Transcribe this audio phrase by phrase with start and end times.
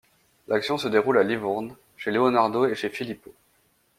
[0.47, 3.35] L'action se déroule à Livourne, chez Leonardo et chez Filippo.